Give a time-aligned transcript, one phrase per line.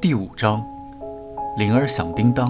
[0.00, 0.64] 第五章，
[1.56, 2.48] 铃儿响叮当。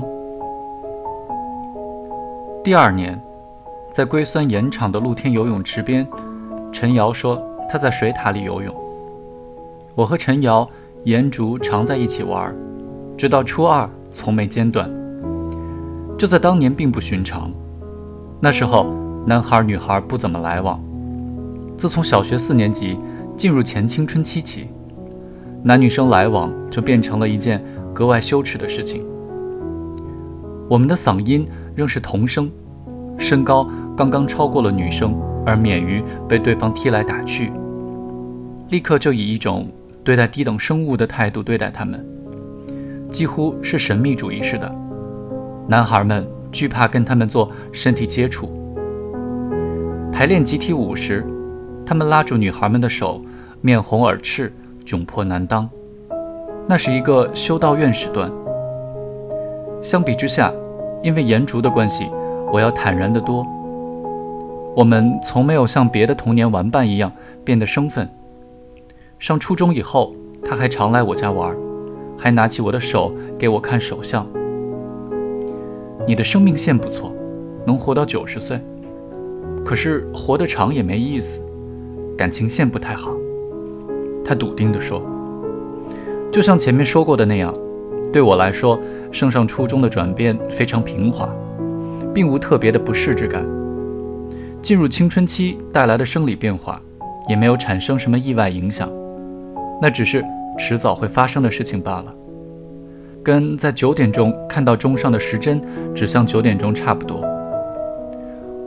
[2.63, 3.19] 第二年，
[3.91, 6.07] 在硅酸盐场的露天游泳池边，
[6.71, 8.75] 陈瑶说她在水塔里游泳。
[9.95, 10.69] 我和陈瑶、
[11.05, 12.55] 颜竹常在一起玩，
[13.17, 14.91] 直到初二，从没间断。
[16.19, 17.51] 这在当年并不寻常。
[18.43, 18.93] 那时候，
[19.25, 20.79] 男孩女孩不怎么来往。
[21.79, 22.99] 自从小学四年级
[23.39, 24.69] 进入前青春期起，
[25.69, 29.05] 男女生来往就变成了一件格外羞耻的事情。
[30.67, 32.51] 我们的嗓音仍是童声，
[33.19, 35.15] 身高刚刚超过了女生，
[35.45, 37.53] 而免于被对方踢来打去，
[38.71, 39.69] 立刻就以一种
[40.03, 42.03] 对待低等生物的态度对待他们，
[43.11, 44.75] 几乎是神秘主义似的。
[45.69, 48.49] 男孩们惧怕跟他们做身体接触。
[50.11, 51.23] 排练集体舞时。
[51.85, 53.23] 他们拉住女孩们的手，
[53.63, 54.53] 面红耳赤，
[54.89, 55.69] 窘迫难当。
[56.67, 58.33] 那是一个修道院时段。
[59.83, 60.51] 相比之下，
[61.03, 62.09] 因为颜竹的关系，
[62.51, 63.47] 我要坦然得多。
[64.75, 67.13] 我们从没有像别的童年玩伴一样
[67.45, 68.09] 变得生分。
[69.19, 71.55] 上初中以后，他还常来我家玩，
[72.17, 74.27] 还拿起我的手给我看手相。
[76.07, 77.13] 你的生命线不错，
[77.67, 78.59] 能活到九十岁。
[79.67, 81.43] 可是活得长也没意思。
[82.17, 83.13] 感情线不太好，
[84.29, 85.03] 他笃定地说
[86.31, 87.55] ：“就像前面说过的那样，
[88.13, 88.79] 对我来说，
[89.11, 91.27] 升上初中的转变非常平滑，
[92.13, 93.43] 并无特别的不适之感。
[94.61, 96.79] 进入青春期带来的生理变化，
[97.27, 98.87] 也没有产生什么意外影响，
[99.81, 100.23] 那只是
[100.59, 102.15] 迟早会发生的事情罢了，
[103.25, 105.59] 跟在九点钟看到钟上的时针
[105.95, 107.25] 指向九点钟差不多。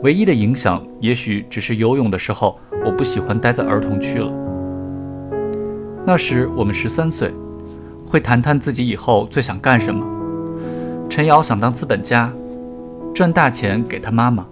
[0.02, 4.41] 唯一的影响，也许只是游泳的时候。”我不喜欢待在儿童区了。
[6.04, 7.32] 那时我们十三岁，
[8.04, 10.04] 会谈谈自己以后最想干什么。
[11.08, 12.32] 陈瑶想当资本家，
[13.14, 14.44] 赚大钱给他妈妈。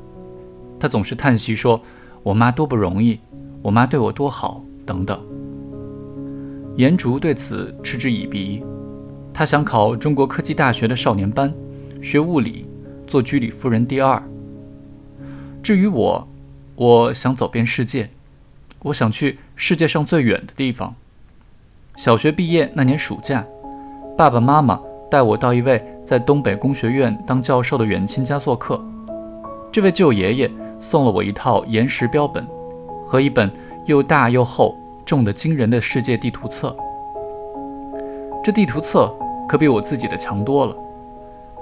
[0.79, 1.83] 他总是叹息说
[2.23, 3.19] ：“我妈多不容易，
[3.63, 5.21] 我妈对我多好，等等。”
[6.77, 8.63] 颜竹对此嗤之以鼻。
[9.35, 11.53] 他想考中国科技大学的少年班，
[12.01, 12.65] 学物理，
[13.09, 14.23] 做居里夫人第二。
[15.65, 16.29] 至于我，
[16.77, 18.09] 我想走遍世界。
[18.83, 20.95] 我想去世界上最远的地方。
[21.97, 23.45] 小学毕业那年暑假，
[24.17, 24.81] 爸爸妈妈
[25.11, 28.81] 带我到一位在东北工学院当教授的远亲家做客。
[29.71, 32.47] 这位舅爷爷送了我一套岩石标本
[33.07, 33.51] 和一本
[33.87, 34.75] 又大又厚、
[35.05, 36.75] 重得惊人的世界地图册。
[38.43, 39.13] 这地图册
[39.49, 40.75] 可比我自己的强多了，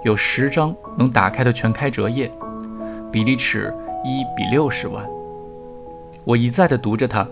[0.05, 2.31] 有十张能打开的全开折页，
[3.11, 3.75] 比例尺
[4.05, 5.05] 一比六十万。
[6.25, 7.27] 我一再地读着它，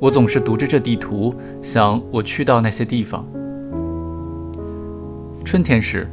[0.00, 3.24] 我总是读着这地图，想我去到那些地方。
[5.44, 6.06] 春天时，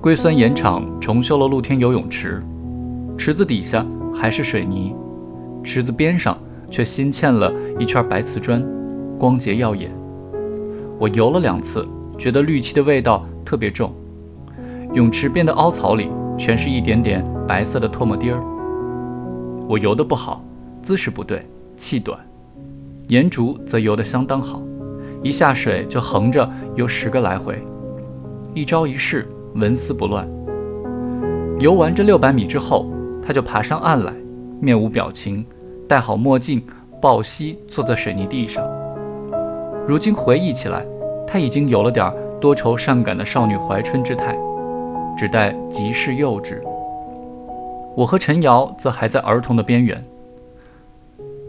[0.00, 2.42] 硅酸盐厂重修了露天游泳池，
[3.18, 4.94] 池子底下还是水泥，
[5.62, 6.38] 池子边上
[6.70, 8.64] 却新嵌了一圈白瓷砖，
[9.18, 9.90] 光洁耀眼。
[10.98, 13.92] 我游了两次，觉得氯气的味道特别重，
[14.94, 18.42] 泳池边的凹槽里全是一点点白色的唾沫滴儿。
[19.68, 20.42] 我游得不好，
[20.82, 21.44] 姿势不对。
[21.76, 22.18] 气短，
[23.10, 24.62] 颜竹则游得相当好，
[25.20, 27.60] 一下水就横着游十个来回，
[28.54, 30.28] 一招一式纹丝不乱。
[31.58, 32.86] 游完这六百米之后，
[33.20, 34.14] 他就爬上岸来，
[34.60, 35.44] 面无表情，
[35.88, 36.62] 戴好墨镜，
[37.02, 38.64] 抱膝坐在水泥地上。
[39.88, 40.86] 如今回忆起来，
[41.26, 44.38] 他已经有了点多愁善感的少女怀春之态，
[45.18, 46.60] 只待极是幼稚。
[47.96, 50.00] 我和陈瑶则还在儿童的边缘。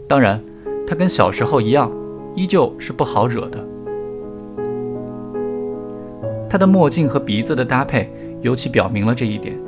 [0.08, 0.42] 当然，
[0.92, 1.90] 他跟小时候一样，
[2.34, 3.66] 依旧是不好惹的。
[6.50, 8.12] 他的墨镜和鼻子的搭配
[8.42, 9.58] 尤其表明了这一点。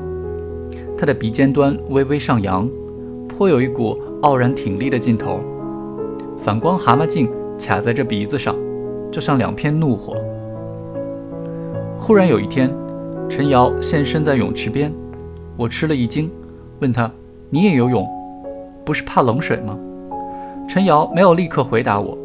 [0.99, 2.69] 他的鼻尖端微微上扬，
[3.26, 5.41] 颇有一股傲然挺立的劲头。
[6.44, 7.27] 反光蛤蟆镜
[7.59, 8.55] 卡在这鼻子上，
[9.11, 10.15] 就像两片怒火。
[11.99, 12.70] 忽然有一天，
[13.31, 14.93] 陈瑶现身在泳池边，
[15.56, 16.31] 我吃了一惊，
[16.82, 17.11] 问他
[17.49, 18.06] ：“你也游泳？
[18.85, 19.75] 不是怕冷水吗？”
[20.69, 22.17] 陈瑶没有立刻回答我。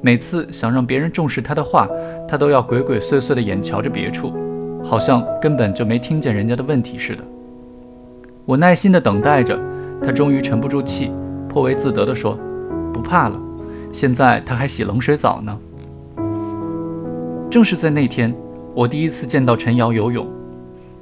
[0.00, 1.88] 每次想让别人重视他的话，
[2.28, 4.32] 他都要鬼鬼祟祟的眼瞧着别处，
[4.84, 7.24] 好像根本就没听见人家的问题似的。
[8.44, 9.58] 我耐心的等待着，
[10.02, 11.10] 他终于沉不住气，
[11.48, 12.38] 颇为自得地说
[12.92, 13.40] ：“不怕了，
[13.92, 15.58] 现在他还洗冷水澡呢。”
[17.50, 18.34] 正是在那天，
[18.74, 20.26] 我第一次见到陈瑶游泳。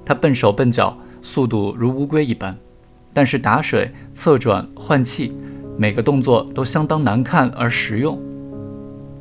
[0.05, 2.57] 他笨手笨脚，速度如乌龟一般，
[3.13, 5.33] 但是打水、侧转、换气。
[5.77, 8.21] 每个动作都相当难看而实用。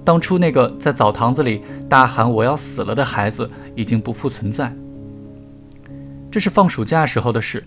[0.03, 4.74] 当初那个在澡堂子里大喊“我要死了”的孩子已经不复存在。
[6.31, 7.63] 这是放暑假时候的事。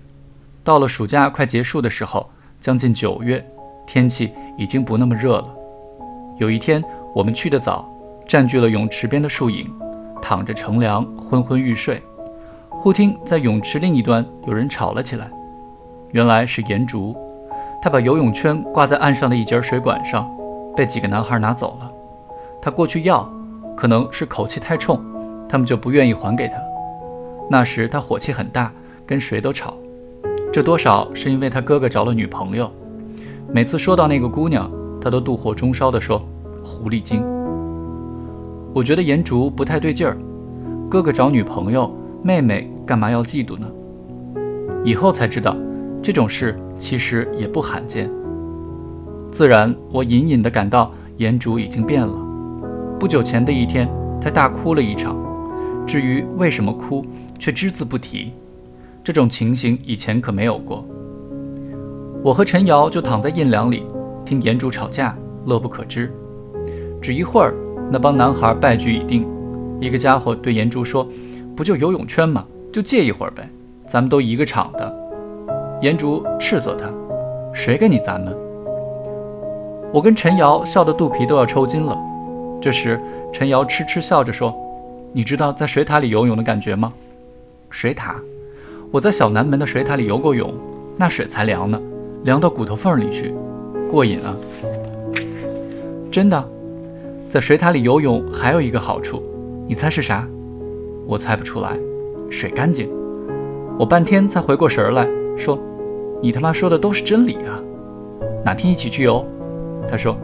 [0.63, 2.29] 到了暑假快结束的时候，
[2.61, 3.45] 将近九月，
[3.87, 5.49] 天气已经不那么热了。
[6.39, 6.83] 有一天，
[7.15, 7.87] 我们去的早，
[8.27, 9.71] 占据了泳池边的树影，
[10.23, 12.03] 躺着乘凉，昏昏欲睡。
[12.71, 15.31] 忽听在泳池另一端有人吵了起来，
[16.13, 17.15] 原来是颜竹，
[17.85, 20.27] 他把游泳圈挂在岸上的一节水管上，
[20.75, 21.93] 被几个男孩拿走了。
[22.63, 23.31] 他过去要，
[23.77, 24.99] 可能是口气太冲，
[25.47, 26.55] 他们就不愿意还给他。
[27.51, 28.73] 那时他火气很大，
[29.05, 29.75] 跟谁都吵。
[30.51, 32.71] 这多少是因为他哥哥找了女朋友。
[33.53, 36.23] 每次说到那个姑娘，他都妒火中烧地说
[36.65, 37.23] ：“狐狸精。”
[38.75, 40.17] 我觉得颜竹不太对劲儿。
[40.91, 43.67] 哥哥找女朋友，妹妹干嘛要嫉妒呢？
[44.85, 45.55] 以后才知道，
[46.05, 48.11] 这种事其实也不罕见。
[49.33, 52.15] 自然，我隐隐地感到颜竹已经变了。
[53.01, 53.89] 不久前的一天，
[54.21, 55.17] 他大哭了一场。
[55.87, 57.03] 至于为什么哭，
[57.39, 58.31] 却只字不提。
[59.03, 60.85] 这种情形以前可没有过。
[62.23, 63.83] 我和陈瑶就躺在印凉里，
[64.27, 65.17] 听颜主吵架，
[65.47, 66.13] 乐不可支。
[67.01, 67.55] 只一会儿，
[67.91, 69.27] 那帮男孩败局已定。
[69.81, 71.09] 一个家伙对颜竹说
[71.57, 72.45] ：“不就游泳圈吗？
[72.71, 73.49] 就借一会儿呗，
[73.91, 74.95] 咱们都一个厂的。”
[75.81, 76.89] 颜竹斥责他
[77.53, 78.35] ：“谁跟你咱们？”
[79.93, 81.97] 我跟陈瑶笑得肚皮都要抽筋了。
[82.61, 83.01] 这时，
[83.33, 84.55] 陈瑶痴痴笑着说。
[85.17, 86.93] 你知道在水塔里游泳的感觉吗？
[87.71, 88.17] 水塔，
[88.91, 90.53] 我在小南门的水塔里游过泳，
[90.97, 91.81] 那水才凉呢，
[92.25, 93.33] 凉到骨头缝里去，
[93.89, 94.35] 过瘾啊！
[96.11, 96.45] 真的，
[97.31, 99.23] 在水塔里游泳还有一个好处，
[99.69, 100.27] 你猜是啥？
[101.07, 101.79] 我猜不出来，
[102.29, 102.91] 水干净。
[103.79, 105.07] 我半天才回过神来
[105.37, 105.59] 说，
[106.23, 107.61] 你他妈说的都是真理啊！
[108.45, 109.25] 哪天一起去游？
[109.89, 110.17] 他说，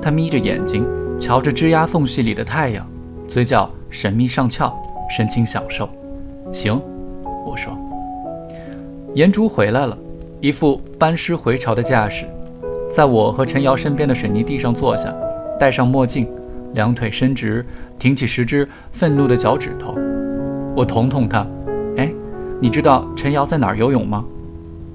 [0.00, 0.86] 他眯着眼睛
[1.18, 2.86] 瞧着枝桠缝隙里的太阳，
[3.28, 3.70] 嘴角。
[3.92, 4.72] 神秘上翘，
[5.10, 5.88] 神情享受。
[6.52, 6.80] 行，
[7.44, 7.76] 我说。
[9.16, 9.98] 颜竹回来了，
[10.40, 12.24] 一副班师回朝的架势，
[12.94, 15.12] 在我和陈瑶身边的水泥地上坐下，
[15.58, 16.24] 戴上墨镜，
[16.74, 17.66] 两腿伸直，
[17.98, 19.92] 挺起十只愤怒的脚趾头。
[20.76, 21.44] 我捅捅他，
[22.62, 24.22] 你知道陈瑶在哪儿游泳吗？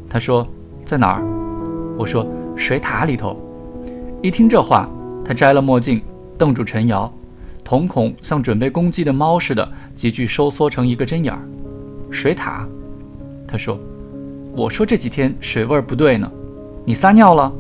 [0.08, 0.48] 他说
[0.86, 1.24] 在哪儿？
[1.98, 2.24] 我说
[2.56, 3.36] 水塔里头。
[4.22, 4.88] 一听这话，
[5.26, 6.00] 他摘了墨镜，
[6.38, 7.12] 瞪住陈瑶。
[7.64, 11.40] 瞳孔像准备攻击的猫似的，急剧收缩成一个针眼儿。
[12.12, 12.68] 水塔，
[13.48, 13.80] 他说
[14.56, 16.32] ：“我说这几天水味不对呢，
[16.86, 17.52] 你撒尿了。”